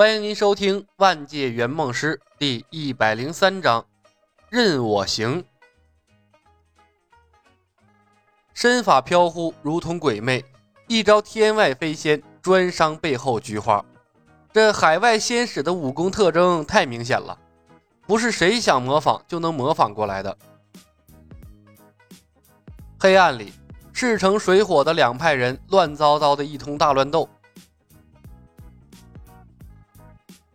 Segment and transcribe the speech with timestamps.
[0.00, 3.84] 欢迎您收听《万界圆梦师》第一百零三章，
[4.48, 5.44] 任我行。
[8.54, 10.44] 身法飘忽，如同鬼魅，
[10.86, 13.84] 一招天外飞仙，专伤背后菊花。
[14.52, 17.36] 这海外仙使的武功特征太明显了，
[18.06, 20.38] 不是谁想模仿就能模仿过来的。
[23.00, 23.52] 黑暗里，
[23.92, 27.28] 势成水火的两派人乱糟糟的一通大乱斗。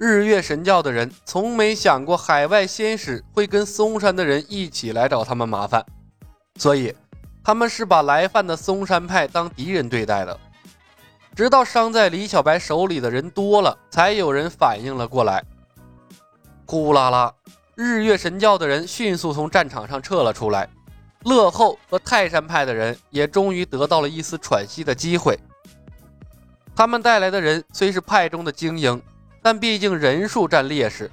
[0.06, 5.82] 日月神教的人从没想过海外仙使会跟嵩山的人一起来找他们麻烦，
[6.58, 6.94] 所以
[7.42, 10.38] 他们是把来犯的嵩山派当敌人对待的。
[11.34, 15.42] 直到伤在李小白手里的人多了，才有人反应了过来。
[16.66, 17.34] 呼啦啦，
[17.76, 20.68] 日月神教的人迅速从战场上撤了出来，
[21.22, 25.40] 乐后和泰山派的人也终于得到了一丝喘息的机会。
[26.76, 29.02] 他们带来的人虽是派中的精英。
[29.44, 31.12] 但毕竟人数占劣势，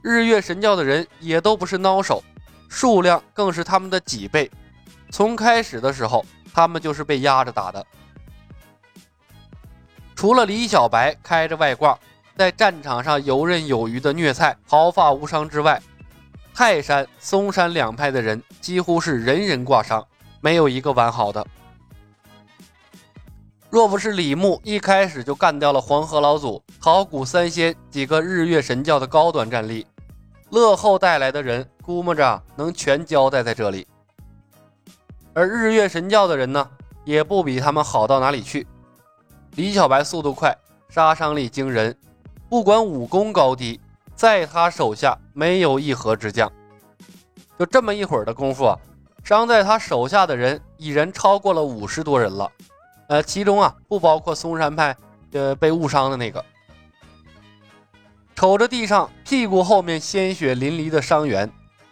[0.00, 2.22] 日月神教的人也都不是孬手，
[2.68, 4.50] 数量更是他们的几倍。
[5.10, 7.84] 从开始的时候，他们就是被压着打的。
[10.14, 11.98] 除了李小白开着外挂，
[12.36, 15.82] 在战场上游刃有余的虐菜，毫发无伤之外，
[16.54, 20.06] 泰山、嵩山两派的人几乎是人人挂伤，
[20.40, 21.44] 没有一个完好的。
[23.74, 29.84] 若不是李牧一开始就干掉了黄河老祖、桃谷三仙几个日月神教的高端战力，
[30.50, 33.84] 乐后带来的人估摸着能全交代在这里。
[35.32, 36.70] 而日月神教的人呢，
[37.04, 38.64] 也不比他们好到哪里去。
[39.56, 40.56] 李小白速度快，
[40.88, 41.98] 杀伤力惊人，
[42.48, 43.80] 不管武功高低，
[44.14, 46.48] 在他手下没有一合之将。
[47.58, 48.78] 就这么一会儿的功夫啊，
[49.24, 52.48] 伤在他手下的人已然超过了五十多人了。
[53.14, 54.96] 呃，其中啊不包括嵩山派，
[55.30, 56.44] 呃被误伤的那个。
[58.34, 61.48] 瞅着地上屁股后面鲜血淋漓的伤员，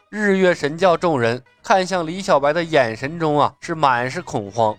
[0.08, 4.76] 日月神教众人看向李小白的眼神中啊是满是恐慌。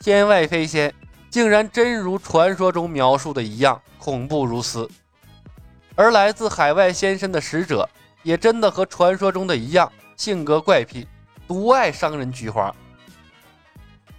[0.00, 0.92] 天外飞仙
[1.30, 4.90] 竟然真如传说中描述的一样恐怖如斯，
[5.94, 7.88] 而来自海外仙身的使者
[8.24, 11.06] 也真的和传说中的一样，性格怪癖，
[11.46, 12.74] 独爱伤人菊花。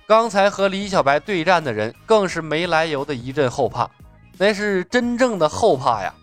[0.06, 3.90] 刚才和李小白对战的人更是没来由的一阵后怕，
[4.38, 6.14] 那是真正的后怕呀！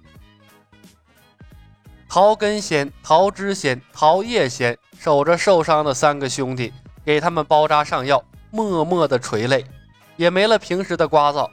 [2.08, 6.72] 桃根仙、桃枝仙、桃叶仙守着受伤的三个兄弟，
[7.04, 9.64] 给他们包扎上药，默默的垂泪，
[10.16, 11.48] 也没了平时的聒噪。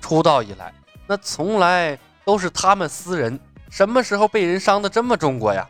[0.00, 0.72] 出道以来，
[1.06, 5.68] 那从来都是他们私人，什么时候被人伤的这么重过呀？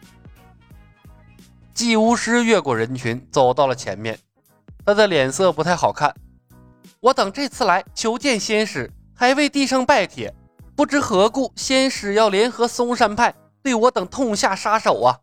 [1.74, 4.18] 祭巫师越过人群，走到了前面。
[4.86, 6.14] 他的脸色不太好看。
[7.00, 10.32] 我等这次来求见仙使，还未递上拜帖，
[10.76, 15.18] 不知何故仙使要联合嵩山派对我等痛下杀手啊？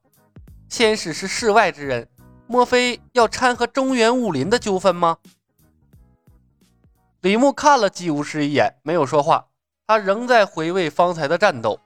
[0.67, 2.09] 仙使是世外之人，
[2.45, 5.17] 莫非要掺和中原武林的纠纷吗？
[7.21, 9.45] 李牧看了姬无师一眼，没有说话。
[9.87, 11.79] 他仍在回味方才的战斗。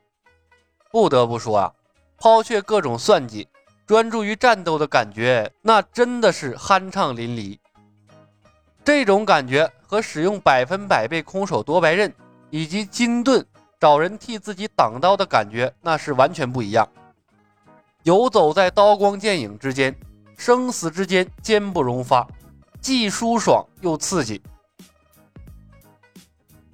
[0.92, 1.74] 不得不说啊，
[2.18, 3.48] 抛却各种算计，
[3.86, 7.60] 专注于战斗的感觉，那真的是酣畅淋漓。
[8.88, 12.10] 这种感觉和使用百分百倍空手夺白刃
[12.50, 13.46] 以及金盾
[13.78, 16.88] 找人替自己挡刀的感觉，那是完全不一样。
[18.04, 19.94] 游走在刀光剑影之间，
[20.38, 22.26] 生死之间坚不容发，
[22.80, 24.42] 既舒爽又刺激。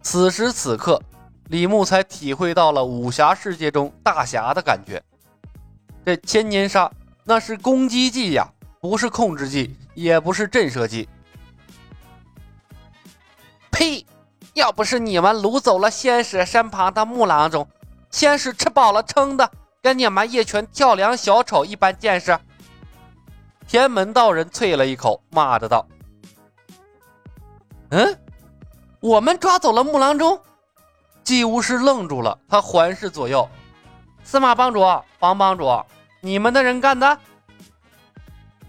[0.04, 1.02] 此时此刻，
[1.48, 5.02] 李牧才体会到了武侠世界中大侠的感觉。
[6.06, 6.92] 这千年杀
[7.24, 8.48] 那是攻击技呀，
[8.80, 11.10] 不是控制技，也不是震慑技。
[13.84, 14.06] 呸！
[14.54, 17.68] 要不是你们掳走了仙使身旁的木郎中，
[18.10, 19.52] 仙使吃饱了撑的，
[19.82, 22.40] 跟你们一群跳梁小丑一般见识。
[23.68, 25.86] 天门道人啐了一口，骂着道
[27.92, 28.18] ：“嗯，
[29.02, 30.40] 我们抓走了木郎中。”
[31.26, 33.50] 祭巫师愣住了，他环视左右
[34.24, 34.82] ：“司马帮主，
[35.20, 35.84] 黄帮主，
[36.22, 37.18] 你们的人干的？”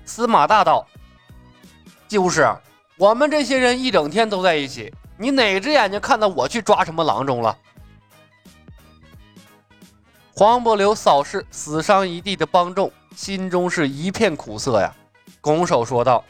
[0.05, 0.85] 司马大道
[2.09, 2.49] ：“祭巫师。”
[2.97, 7.57] 我们这些人一整天都在一起，你哪只眼睛看到我去抓什么郎中了？
[10.35, 14.93] 黄伯流扫视死伤一地的帮众，心中是一片苦涩呀，
[15.41, 16.25] 拱手说道：“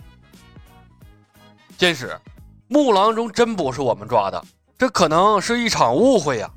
[1.79, 2.15] 仙使，
[2.69, 4.45] 木郎中真不是我们抓的，
[4.77, 6.51] 这可能是一场误会呀。”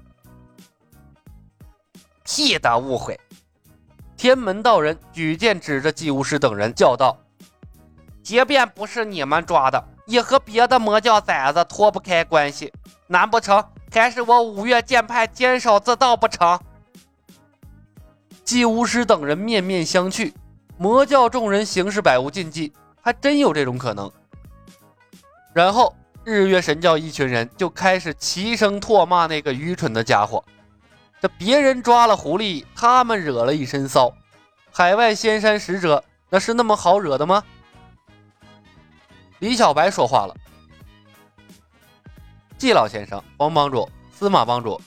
[2.26, 3.18] 屁的误会！
[4.18, 7.18] 天门道人举剑指着祭无师等人叫道
[8.22, 12.74] ：“即便不是你们抓的。”也和别的魔教崽子脱不开关系，
[13.08, 16.60] 难不成还是我五岳剑派坚守自盗不成？
[18.44, 20.34] 祭巫师等人面面相觑，
[20.78, 22.72] 魔教众人行事百无禁忌，
[23.02, 24.10] 还真有这种可能。
[25.54, 25.94] 然后
[26.24, 30.44] 日月神教一群人就开始齐声唾骂那个愚蠢的家伙。
[31.20, 34.14] 这别人抓了狐狸，他们惹了一身骚。
[34.72, 37.44] 海外仙山使者那是那么好惹的吗？
[39.40, 40.36] 李小白说话了
[42.58, 44.82] ：“季老先生，黄帮主，司马帮主，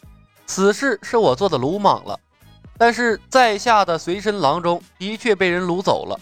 [0.46, 2.18] 此事是我做的鲁莽了。”
[2.76, 6.18] 但是在下的随身郎中的确被人掳走了，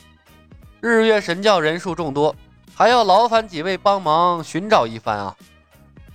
[0.80, 2.34] 日月神教人数众多，
[2.74, 5.36] 还要劳烦几位帮忙寻找一番啊！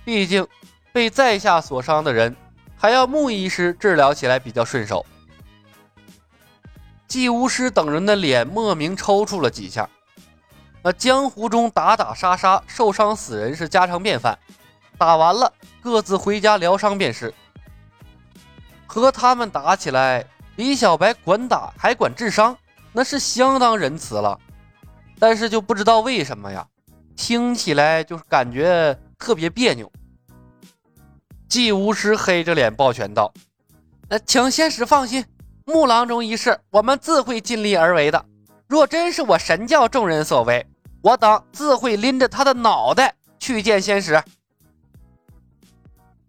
[0.04, 0.46] 毕竟
[0.92, 2.36] 被在下所伤的人，
[2.76, 5.06] 还要穆医师治疗起来比较顺手。
[7.08, 9.88] 季巫师等人的脸莫名抽搐了几下。
[10.84, 14.38] 那江湖中打打杀杀、受伤死人是家常便饭，
[14.98, 15.50] 打完了
[15.80, 17.32] 各自回家疗伤便是。
[18.86, 20.24] 和他们打起来。
[20.56, 22.56] 李小白管打还管治伤，
[22.92, 24.38] 那是相当仁慈了。
[25.18, 26.64] 但是就不知道为什么呀，
[27.16, 29.90] 听起来就是感觉特别别扭。
[31.48, 33.34] 祭巫师黑着脸抱拳道
[34.10, 35.24] ：“呃，请仙使放心，
[35.64, 38.24] 木郎中一事，我们自会尽力而为的。
[38.68, 40.64] 若真是我神教众人所为，
[41.04, 44.20] 我等自会拎着他的脑袋去见仙使。”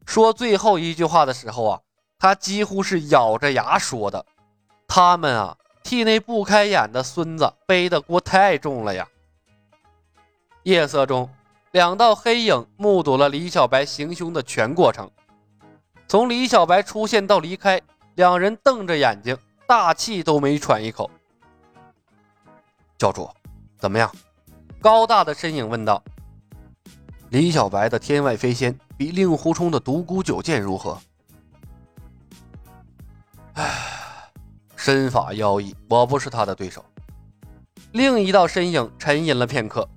[0.05, 1.81] 说最后一句话的时候啊。
[2.17, 4.25] 他几乎是咬着牙说的
[4.87, 9.07] ：“他们啊，替那不开眼的孙子背的锅太重了呀！”
[10.63, 11.29] 夜色中，
[11.71, 15.11] 两道黑影目睹了李小白行凶的全过程。
[16.07, 17.79] 从李小白出现到离开，
[18.15, 19.37] 两人瞪着眼睛，
[19.67, 21.11] 大气都没喘一口。
[22.97, 23.29] 教主，
[23.77, 24.09] 怎么样？
[24.85, 25.99] 高大的身影问道。
[27.29, 30.95] 李小白的天外飞仙比令狐冲的独孤九剑如何？
[33.53, 34.29] 唉，
[34.75, 36.85] 身法妖异，我不是他的对手。
[37.93, 39.89] 另一道身影沉吟了片刻，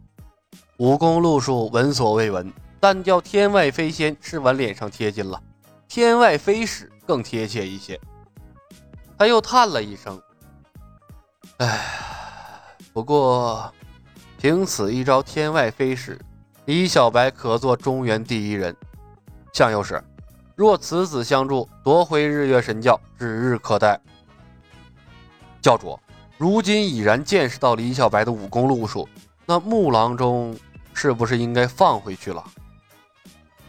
[0.79, 2.51] 武功路数闻所未闻，
[2.81, 5.39] 但叫天外飞仙是往脸上贴金了，
[5.87, 8.01] 天外飞使更贴切一些。
[9.19, 10.19] 他又叹了一声
[11.61, 11.79] ：“唉，
[12.95, 13.71] 不过
[14.39, 16.19] 凭此一招天外飞使，
[16.65, 18.75] 李小白可做中原第一人。
[19.53, 20.03] 向右使。”
[20.55, 24.01] 若此子相助，夺回日月神教指日可待。
[25.61, 25.99] 教主，
[26.37, 29.09] 如今已然见识到李小白的武功路数，
[29.47, 30.57] 那木郎中
[30.95, 32.45] 是不是应该放回去了？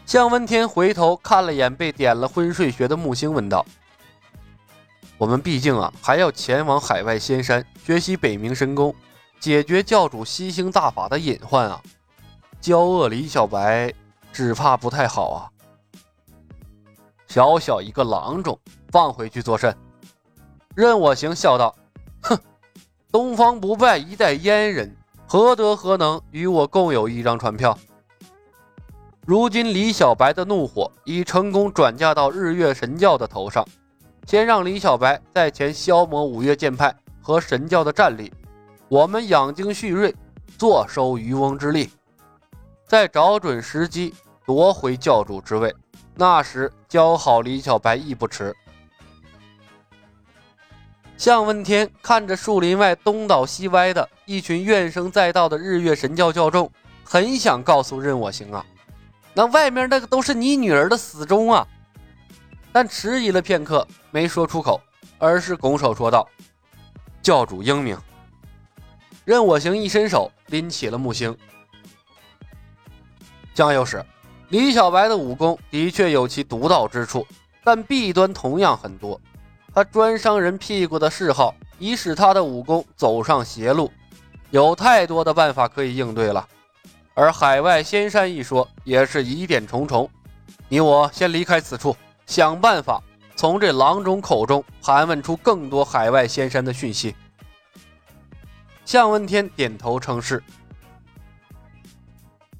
[0.04, 3.64] 向问天回头看了眼被点了昏睡穴的木星，问道
[5.16, 8.92] ：“我们毕竟啊，还要前往海外仙山学习北冥神功，
[9.40, 11.80] 解决教主吸星大法的隐患啊！
[12.60, 13.90] 骄恶李小白，
[14.32, 15.48] 只怕不太好啊。”
[17.26, 18.58] 小小一个郎中，
[18.90, 19.74] 放回去作甚？
[20.74, 21.74] 任我行笑道
[22.22, 22.38] ：“哼，
[23.10, 24.94] 东方不败一代阉人，
[25.26, 27.76] 何德何能与我共有一张船票？”
[29.24, 33.66] 如今李小白的怒火已成功转嫁到日月神教的头上，
[34.26, 38.32] 先让李小白在前消磨五岳剑派和神教的战力，
[38.90, 40.12] 我们养精蓄锐，
[40.58, 41.90] 坐收渔翁之利，
[42.88, 44.12] 再找准时机
[44.44, 45.72] 夺回教主之位。
[46.16, 48.52] 那时教好李小白亦不迟。
[51.16, 56.68] 向问天看着树林外东倒西歪的一群怨声载道的日月神教教众，
[57.04, 58.66] 很想告诉任我行啊，
[59.34, 61.64] 那外面那个都是你女儿的死忠啊，
[62.72, 64.80] 但迟疑了片刻，没说出口，
[65.16, 66.28] 而是拱手说道
[67.22, 67.96] ：“教主英明。”
[69.30, 71.36] 任我行一伸手拎起了木星，
[73.54, 74.04] 江右使。
[74.48, 77.24] 李小白的武功的确有其独到之处，
[77.62, 79.20] 但弊端同样很多。
[79.72, 83.88] 他专伤人屁股的嗜好已使他的武功走上邪路，
[84.50, 86.44] 有太多的办法可以应对了。
[87.14, 90.10] 而海外仙山一说也是疑点重重。
[90.68, 91.96] 你我先离开此处，
[92.26, 93.00] 想办法
[93.36, 97.14] 从这郎中口中盘问出更多海外仙山的讯息。
[98.90, 100.42] 向问天点头称是。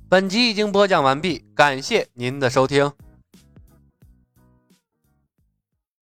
[0.08, 2.92] 本集已经播讲完毕，感谢您的收听。